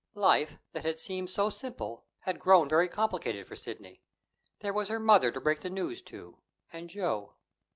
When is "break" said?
5.39-5.59